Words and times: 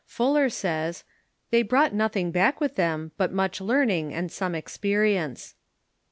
Fuller 0.07 0.49
says: 0.49 1.03
"They 1.51 1.61
brought 1.61 1.93
nothing 1.93 2.31
back 2.31 2.59
with 2.59 2.73
them 2.75 3.11
but 3.17 3.31
much 3.31 3.61
learning 3.61 4.15
and 4.15 4.31
some 4.31 4.55
experience." 4.55 5.53